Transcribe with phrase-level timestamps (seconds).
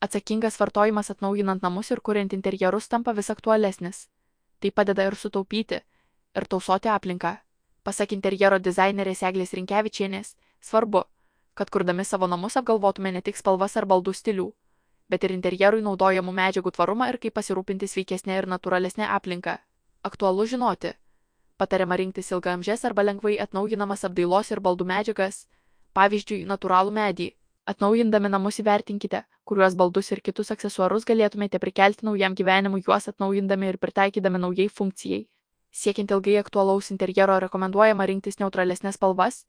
[0.00, 4.06] Atsakingas vartojimas atnaujinant namus ir kuriant interjerus tampa vis aktualesnis.
[4.60, 5.80] Tai padeda ir sutaupyti,
[6.38, 7.36] ir tausoti aplinką.
[7.82, 11.02] Pasak interjero dizainerės Eglės Rinkevičienės, svarbu,
[11.54, 14.46] kad kurdami savo namus apgalvotume ne tik spalvas ar baldų stilių,
[15.10, 19.58] bet ir interjerui naudojamų medžiagų tvarumą ir kaip pasirūpinti sveikesnė ir natūralesnė aplinka.
[20.06, 20.92] Aktualu žinoti.
[21.58, 25.46] Patariama rinktis ilgamžės arba lengvai atnaujinamas apdailos ir baldų medžiagas,
[25.98, 27.32] pavyzdžiui, natūralų medį.
[27.68, 33.76] Atnaujindami namus įvertinkite, kuriuos baldus ir kitus aksesuarus galėtumėte prikelti naujam gyvenimui juos atnaujindami ir
[33.82, 35.26] pritaikydami naujai funkcijai.
[35.70, 39.42] Siekiant ilgai aktualaus interjero rekomenduojama rinktis neutralesnės spalvas,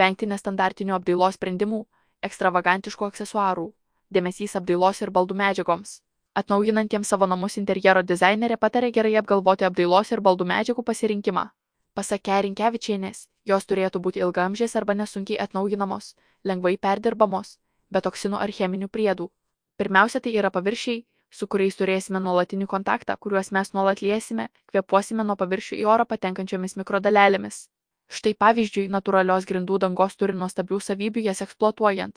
[0.00, 1.82] vengti nestandartinių apdailos sprendimų,
[2.24, 3.66] ekstravagantiškų aksesuarų,
[4.08, 5.98] dėmesys apdailos ir baldų medžiagoms.
[6.40, 11.50] Atnaujinantiems savo namus interjero dizainerė patarė gerai apgalvoti apdailos ir baldų medžiagų pasirinkimą.
[11.92, 17.56] Pasak Rinkevičienės, jos turėtų būti ilgamžės arba nesunkiai atnaujinamos, lengvai perdirbamos,
[17.90, 19.30] be toksinų ar cheminių priedų.
[19.78, 25.36] Pirmiausia, tai yra paviršiai, su kuriais turėsime nuolatinį kontaktą, kuriuos mes nuolat liesime, kvepuosime nuo
[25.36, 27.66] paviršių į orą patenkančiomis mikrodalelėmis.
[28.08, 32.16] Štai pavyzdžiui, natūralios grindų dangos turi nuostabių savybių jas eksploatuojant.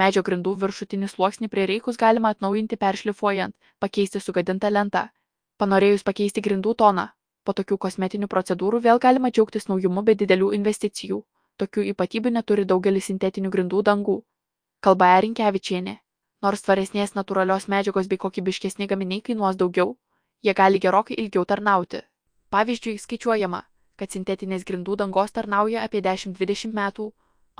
[0.00, 5.08] Medžio grindų viršutinį sluoksnį prireikus galima atnaujinti peršlifuojant, pakeisti sugadintą lentą.
[5.60, 7.10] Panorėjus pakeisti grindų toną,
[7.44, 11.22] po tokių kosmetinių procedūrų vėl galima džiaugtis naujumu be didelių investicijų.
[11.60, 14.20] Tokių ypatybių neturi daugelis sintetinių grindų dangų.
[14.80, 15.98] Kalba Erinkevičienė.
[16.42, 19.96] Nors tvaresnės natūralios medžiagos bei kokybiškesni gaminiai kainuos daugiau,
[20.42, 22.00] jie gali gerokai ilgiau tarnauti.
[22.50, 23.60] Pavyzdžiui, skaičiuojama,
[24.00, 27.10] kad sintetinės grindų dangos tarnauja apie 10-20 metų,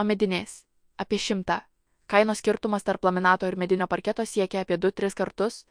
[0.01, 0.65] o medinės-
[1.03, 1.61] apie 100.
[2.07, 5.65] Kainos skirtumas tarp laminato ir medinio parketo siekia apie 2-3 kartus,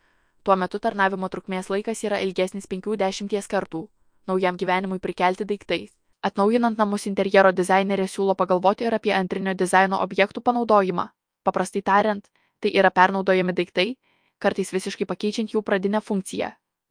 [0.43, 3.89] tuo metu tarnavimo trukmės laikas yra ilgesnis 50 kartų,
[4.31, 5.91] naujam gyvenimui prikelti daiktais.
[6.27, 11.05] Atnaujinant namus interjero dizainerė siūlo pagalvoti ir apie antrinio dizaino objektų panaudojimą.
[11.47, 12.25] Paprastai tariant,
[12.59, 13.93] tai yra pernaudojami daiktai,
[14.39, 16.49] kartais visiškai pakeičiant jų pradinę funkciją.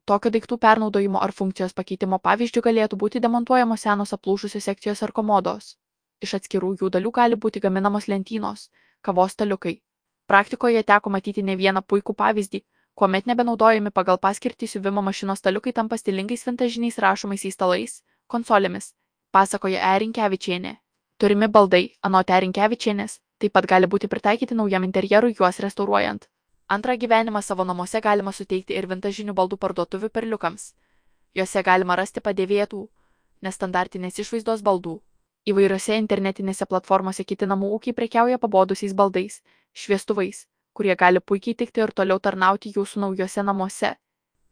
[0.09, 5.75] Tokio daiktų pernaudojimo ar funkcijos pakeitimo pavyzdžių galėtų būti demontuojamos senos aplūšusios sekcijos ar komodos.
[6.25, 8.71] Iš atskirų jų dalių gali būti gaminamos lentynos,
[9.05, 9.75] kavos staliukai.
[10.27, 12.63] Praktikoje teko matyti ne vieną puikų pavyzdį,
[12.99, 18.89] kuomet nebenaudojami pagal paskirtį siuvimo mašinos staliukai tampa stilingais vintažiniais rašomais įstalais, konsolėmis,
[19.31, 20.73] pasakoja Erinkevičienė.
[21.23, 26.27] Turimi baldai, anot Erinkevičienės, taip pat gali būti pritaikyti naujam interjerui juos restauruojant.
[26.69, 30.73] Antrą gyvenimą savo namuose galima suteikti ir vintažinių baldų parduotuvių perliukams.
[31.39, 32.83] Juose galima rasti padėvėtų,
[33.47, 34.99] nestandartinės išvaizdos baldų.
[35.49, 39.39] Įvairiose internetinėse platformose kiti namų ūkiai prekiauja pabodusiais baldais,
[39.73, 43.97] šviestuvais, kurie gali puikiai tikti ir toliau tarnauti jūsų naujose namuose.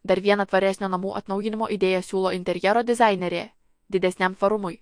[0.06, 3.44] Dar vieną tvaresnio namų atnaujinimo idėją siūlo interjero dizainerė-
[3.94, 4.81] didesniam tvarumui.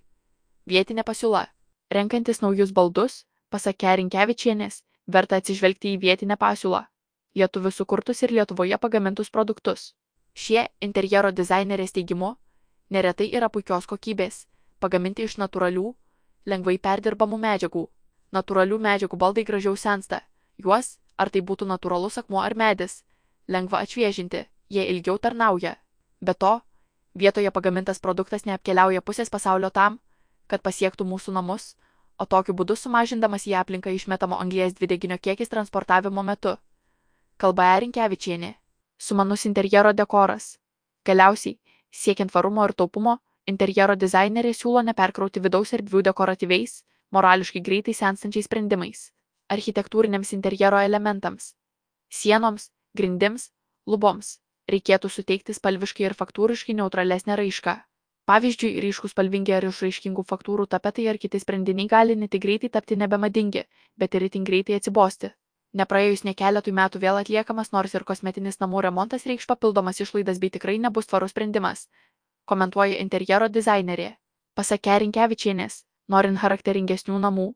[0.65, 1.43] Vietinė pasiūla.
[1.91, 6.81] Renkantis naujus baldus, pasak Rinkevičienės, verta atsižvelgti į vietinę pasiūlą-
[7.37, 9.93] lietuvių sukurtus ir Lietuvoje pagamintus produktus.
[10.33, 12.35] Šie interjero dizainerės teigimu
[12.89, 14.45] neretai yra puikios kokybės,
[14.79, 15.93] pagaminti iš natūralių,
[16.45, 17.87] lengvai perdirbamų medžiagų.
[18.33, 20.21] Natūralių medžiagų baldai gražiau sensta,
[20.57, 23.03] juos, ar tai būtų natūralus akmuo ar medis,
[23.47, 25.75] lengva atšviežinti, jie ilgiau tarnauja.
[26.21, 26.59] Be to,
[27.13, 29.99] vietoje pagamintas produktas neapkeliauja pusės pasaulio tam,
[30.47, 31.75] kad pasiektų mūsų namus,
[32.17, 36.55] o tokiu būdu sumažindamas į aplinką išmetamo anglies dvideginio kiekis transportavimo metu.
[37.37, 38.55] Kalba Erinkevičienė.
[38.97, 40.55] Sumanus interjero dekoras.
[41.05, 41.59] Galiausiai,
[41.91, 49.11] siekiant tvarumo ir taupumo, interjero dizainerė siūlo neperkrauti vidaus erdvių dekoratyviais, morališkai greitai senstančiais sprendimais.
[49.53, 51.53] Architektūriniams interjero elementams-
[52.19, 53.51] sienoms, grindims,
[53.85, 54.39] luboms-
[54.73, 57.75] reikėtų suteikti spalviškai ir faktūriškai neutralesnę raišką.
[58.25, 62.95] Pavyzdžiui, ryškus spalvingi ar išraiškingų faktūrų tapetai ar kiti sprendiniai gali ne tik greitai tapti
[62.95, 63.63] nebemadingi,
[63.97, 65.29] bet ir itin greitai atsibosti.
[65.75, 70.49] Nepraėjus ne keletui metų vėl atliekamas nors ir kosmetinis namų remontas reikš papildomas išlaidas bei
[70.49, 71.87] tikrai nebus tvarus sprendimas,
[72.45, 74.17] komentuoja interjero dizainerė.
[74.55, 77.53] Pasakė Rinkevičienės, norint charakteringesnių namų,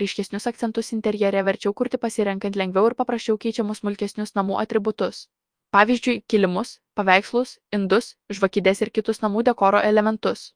[0.00, 5.26] ryškesnius akcentus interjere verčiau kurti pasirenkant lengviau ir paprasčiau keičiamus smulkesnius namų atributus.
[5.72, 10.52] Pavyzdžiui kilimus paveikslus indus žvakides ir kitus namų dekoro elementus